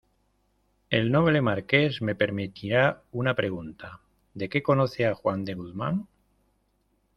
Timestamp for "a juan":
5.05-5.45